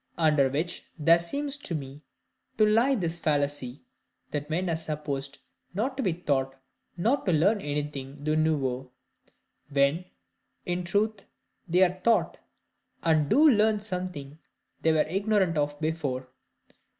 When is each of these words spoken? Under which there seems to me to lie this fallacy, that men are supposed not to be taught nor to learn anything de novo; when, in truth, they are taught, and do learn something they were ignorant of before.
Under 0.17 0.49
which 0.49 0.87
there 0.97 1.19
seems 1.19 1.57
to 1.57 1.75
me 1.75 2.01
to 2.57 2.65
lie 2.65 2.95
this 2.95 3.19
fallacy, 3.19 3.83
that 4.31 4.49
men 4.49 4.67
are 4.67 4.75
supposed 4.75 5.37
not 5.75 5.95
to 5.95 6.01
be 6.01 6.11
taught 6.11 6.55
nor 6.97 7.17
to 7.23 7.31
learn 7.31 7.61
anything 7.61 8.23
de 8.23 8.35
novo; 8.35 8.93
when, 9.69 10.05
in 10.65 10.83
truth, 10.85 11.25
they 11.67 11.83
are 11.83 12.01
taught, 12.01 12.39
and 13.03 13.29
do 13.29 13.47
learn 13.47 13.79
something 13.79 14.39
they 14.81 14.91
were 14.91 15.01
ignorant 15.03 15.55
of 15.55 15.79
before. 15.79 16.29